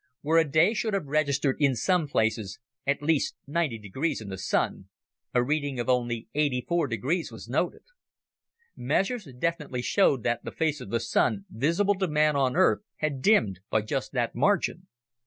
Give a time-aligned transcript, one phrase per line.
[0.21, 2.57] Where a day should have registered, in some places,
[2.87, 4.85] at least 90° in the Sun,
[5.31, 7.83] a reading of only 84° was noted.
[8.75, 13.21] Measurements definitely showed that the face of the Sun visible to man on Earth had
[13.21, 14.87] dimmed by just that margin.